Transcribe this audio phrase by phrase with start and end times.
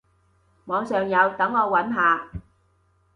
[0.65, 2.27] 網上有，等我揾下